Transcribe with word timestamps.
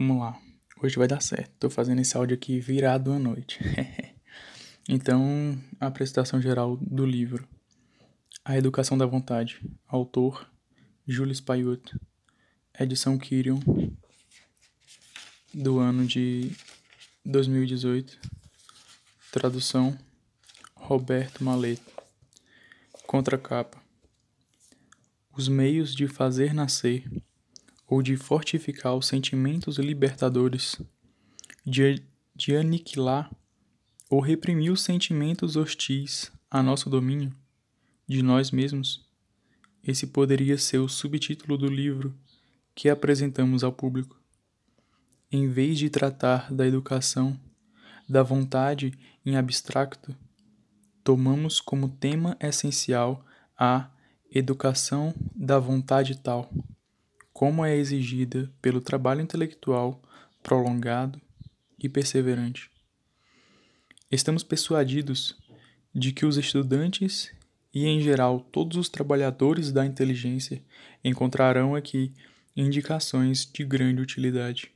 Vamos 0.00 0.18
lá. 0.18 0.40
Hoje 0.82 0.96
vai 0.96 1.06
dar 1.06 1.20
certo. 1.20 1.52
Tô 1.60 1.68
fazendo 1.68 2.00
esse 2.00 2.16
áudio 2.16 2.34
aqui 2.34 2.58
virado 2.58 3.12
à 3.12 3.18
noite. 3.18 3.60
então, 4.88 5.62
a 5.78 5.88
apresentação 5.88 6.40
geral 6.40 6.78
do 6.78 7.04
livro. 7.04 7.46
A 8.42 8.56
Educação 8.56 8.96
da 8.96 9.04
Vontade. 9.04 9.60
Autor: 9.86 10.50
Jules 11.06 11.38
Payot. 11.38 12.00
Edição 12.78 13.18
Kirion. 13.18 13.60
Do 15.52 15.78
ano 15.78 16.06
de 16.06 16.50
2018. 17.26 18.18
Tradução: 19.30 19.98
Roberto 20.74 21.44
Maleto. 21.44 21.92
Contracapa. 23.06 23.76
Os 25.36 25.46
meios 25.46 25.94
de 25.94 26.08
fazer 26.08 26.54
nascer 26.54 27.04
ou 27.90 28.00
de 28.00 28.16
fortificar 28.16 28.94
os 28.94 29.06
sentimentos 29.06 29.76
libertadores, 29.76 30.80
de, 31.66 32.00
de 32.36 32.54
aniquilar 32.54 33.28
ou 34.08 34.20
reprimir 34.20 34.70
os 34.70 34.80
sentimentos 34.80 35.56
hostis 35.56 36.30
a 36.48 36.62
nosso 36.62 36.88
domínio, 36.88 37.34
de 38.06 38.22
nós 38.22 38.52
mesmos. 38.52 39.04
Esse 39.82 40.06
poderia 40.06 40.56
ser 40.56 40.78
o 40.78 40.88
subtítulo 40.88 41.58
do 41.58 41.66
livro 41.66 42.14
que 42.76 42.88
apresentamos 42.88 43.64
ao 43.64 43.72
público. 43.72 44.16
Em 45.30 45.48
vez 45.48 45.76
de 45.76 45.90
tratar 45.90 46.52
da 46.52 46.64
educação, 46.64 47.38
da 48.08 48.22
vontade 48.22 48.96
em 49.26 49.36
abstracto, 49.36 50.14
tomamos 51.02 51.60
como 51.60 51.88
tema 51.88 52.36
essencial 52.38 53.24
a 53.58 53.90
educação 54.32 55.12
da 55.34 55.58
vontade 55.58 56.16
tal 56.16 56.48
como 57.40 57.64
é 57.64 57.74
exigida 57.74 58.52
pelo 58.60 58.82
trabalho 58.82 59.22
intelectual 59.22 60.02
prolongado 60.42 61.18
e 61.78 61.88
perseverante. 61.88 62.70
Estamos 64.10 64.42
persuadidos 64.42 65.34
de 65.94 66.12
que 66.12 66.26
os 66.26 66.36
estudantes 66.36 67.32
e, 67.72 67.86
em 67.86 67.98
geral, 68.02 68.40
todos 68.40 68.76
os 68.76 68.90
trabalhadores 68.90 69.72
da 69.72 69.86
inteligência 69.86 70.62
encontrarão 71.02 71.74
aqui 71.74 72.12
indicações 72.54 73.50
de 73.50 73.64
grande 73.64 74.02
utilidade. 74.02 74.70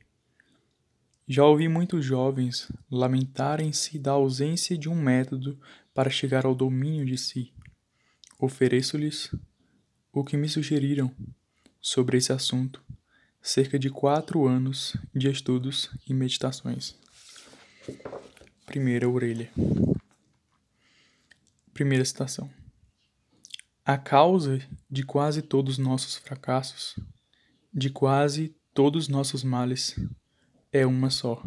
Já 1.27 1.45
ouvi 1.45 1.67
muitos 1.67 2.03
jovens 2.03 2.67
lamentarem-se 2.89 3.99
da 3.99 4.13
ausência 4.13 4.75
de 4.75 4.89
um 4.89 4.95
método 4.95 5.55
para 5.93 6.09
chegar 6.09 6.47
ao 6.47 6.55
domínio 6.55 7.05
de 7.05 7.15
si. 7.15 7.53
Ofereço-lhes 8.39 9.29
o 10.11 10.23
que 10.23 10.35
me 10.35 10.49
sugeriram 10.49 11.13
sobre 11.85 12.17
esse 12.17 12.33
assunto 12.33 12.83
cerca 13.39 13.77
de 13.77 13.91
quatro 13.91 14.47
anos 14.47 14.97
de 15.13 15.29
estudos 15.29 15.91
e 16.09 16.15
meditações. 16.15 16.95
Primeira 18.65 19.07
orelha. 19.07 19.51
Primeira 21.75 22.03
citação. 22.03 22.49
A 23.85 23.99
causa 23.99 24.59
de 24.89 25.03
quase 25.03 25.43
todos 25.43 25.77
nossos 25.77 26.15
fracassos, 26.15 26.95
de 27.71 27.91
quase 27.91 28.55
todos 28.73 29.07
nossos 29.07 29.43
males, 29.43 29.95
é 30.71 30.87
uma 30.87 31.11
só: 31.11 31.43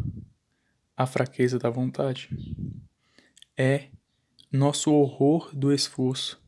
a 0.96 1.04
fraqueza 1.04 1.58
da 1.58 1.68
vontade. 1.68 2.30
É 3.56 3.88
nosso 4.52 4.92
horror 4.92 5.50
do 5.52 5.72
esforço, 5.72 6.40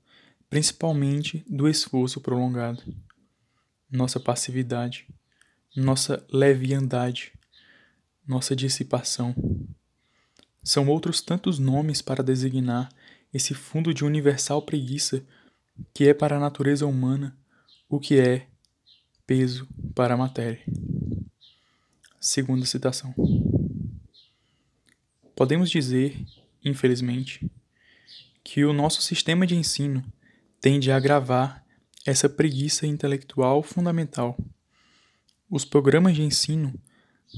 principalmente 0.48 1.44
do 1.48 1.68
esforço 1.68 2.20
prolongado 2.20 2.84
nossa 3.90 4.20
passividade, 4.20 5.06
nossa 5.74 6.24
leviandade, 6.32 7.32
nossa 8.26 8.54
dissipação. 8.54 9.34
São 10.62 10.88
outros 10.88 11.20
tantos 11.20 11.58
nomes 11.58 12.02
para 12.02 12.22
designar 12.22 12.88
esse 13.32 13.54
fundo 13.54 13.94
de 13.94 14.04
universal 14.04 14.62
preguiça 14.62 15.24
que 15.94 16.08
é 16.08 16.14
para 16.14 16.36
a 16.36 16.40
natureza 16.40 16.86
humana 16.86 17.36
o 17.88 17.98
que 17.98 18.18
é 18.18 18.46
peso 19.26 19.66
para 19.94 20.14
a 20.14 20.16
matéria. 20.16 20.60
Segunda 22.20 22.66
citação. 22.66 23.14
Podemos 25.34 25.70
dizer, 25.70 26.22
infelizmente, 26.64 27.50
que 28.44 28.64
o 28.64 28.72
nosso 28.72 29.00
sistema 29.00 29.46
de 29.46 29.56
ensino 29.56 30.04
tende 30.60 30.90
a 30.90 30.96
agravar 30.96 31.64
essa 32.06 32.28
preguiça 32.28 32.86
intelectual 32.86 33.62
fundamental. 33.62 34.36
Os 35.50 35.64
programas 35.64 36.14
de 36.14 36.22
ensino 36.22 36.74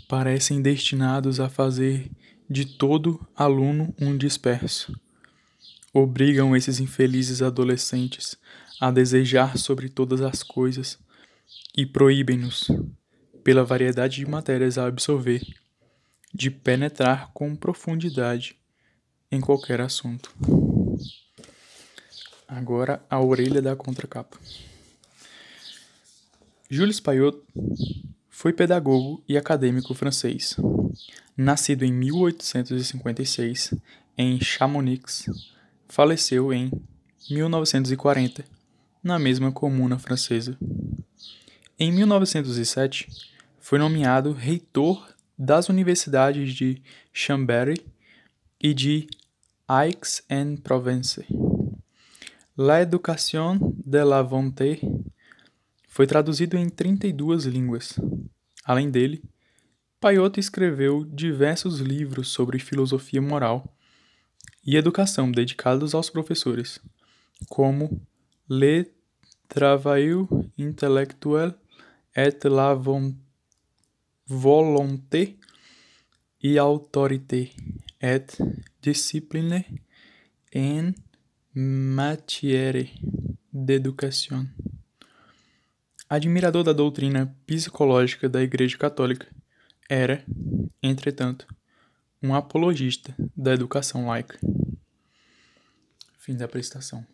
parecem 0.08 0.62
destinados 0.62 1.40
a 1.40 1.48
fazer 1.48 2.10
de 2.48 2.64
todo 2.64 3.26
aluno 3.34 3.94
um 4.00 4.16
disperso. 4.16 4.92
Obrigam 5.92 6.56
esses 6.56 6.80
infelizes 6.80 7.42
adolescentes 7.42 8.36
a 8.80 8.90
desejar 8.90 9.58
sobre 9.58 9.88
todas 9.88 10.20
as 10.20 10.42
coisas 10.42 10.98
e 11.76 11.86
proíbem-nos, 11.86 12.70
pela 13.44 13.64
variedade 13.64 14.16
de 14.16 14.26
matérias 14.26 14.78
a 14.78 14.86
absorver, 14.86 15.42
de 16.32 16.50
penetrar 16.50 17.30
com 17.32 17.54
profundidade 17.54 18.56
em 19.30 19.40
qualquer 19.40 19.80
assunto. 19.80 20.34
Agora 22.54 23.02
a 23.08 23.18
orelha 23.18 23.62
da 23.62 23.74
contracapa. 23.74 24.38
Jules 26.68 27.00
Payot 27.00 27.38
foi 28.28 28.52
pedagogo 28.52 29.24
e 29.26 29.38
acadêmico 29.38 29.94
francês. 29.94 30.56
Nascido 31.34 31.82
em 31.82 31.90
1856 31.90 33.72
em 34.18 34.38
Chamonix, 34.38 35.30
faleceu 35.88 36.52
em 36.52 36.70
1940 37.30 38.44
na 39.02 39.18
mesma 39.18 39.50
comuna 39.50 39.98
francesa. 39.98 40.54
Em 41.78 41.90
1907, 41.90 43.08
foi 43.60 43.78
nomeado 43.78 44.30
reitor 44.32 45.14
das 45.38 45.70
universidades 45.70 46.52
de 46.52 46.82
Chambéry 47.14 47.82
e 48.60 48.74
de 48.74 49.08
Aix-en-Provence. 49.66 51.24
La 52.54 52.82
Education 52.82 53.58
de 53.82 54.04
la 54.04 54.20
Volonté 54.20 54.78
foi 55.88 56.06
traduzido 56.06 56.58
em 56.58 56.68
32 56.68 57.46
línguas. 57.46 57.98
Além 58.62 58.90
dele, 58.90 59.22
Paiota 59.98 60.38
escreveu 60.38 61.02
diversos 61.02 61.80
livros 61.80 62.28
sobre 62.28 62.58
filosofia 62.58 63.22
moral 63.22 63.74
e 64.66 64.76
educação 64.76 65.32
dedicados 65.32 65.94
aos 65.94 66.10
professores, 66.10 66.78
como 67.48 68.02
Le 68.46 68.92
Travail 69.48 70.28
intellectuel 70.58 71.54
et 72.14 72.38
la 72.44 72.74
volonté 74.26 75.38
et 76.42 76.58
autorité 76.58 77.50
et 77.98 78.26
discipline 78.82 79.64
en 80.54 80.92
matière 81.54 82.88
d'education. 83.52 84.46
Admirador 86.08 86.64
da 86.64 86.72
doutrina 86.72 87.34
psicológica 87.46 88.28
da 88.28 88.42
Igreja 88.42 88.78
Católica, 88.78 89.26
era, 89.88 90.24
entretanto, 90.82 91.46
um 92.22 92.34
apologista 92.34 93.14
da 93.36 93.52
educação 93.52 94.06
laica. 94.06 94.38
Fim 96.18 96.36
da 96.36 96.48
prestação. 96.48 97.06